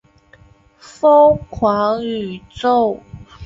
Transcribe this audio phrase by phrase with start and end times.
[0.79, 2.99] 疯狂宇宙